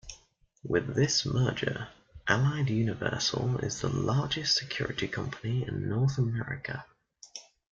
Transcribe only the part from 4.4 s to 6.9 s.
security company in North America.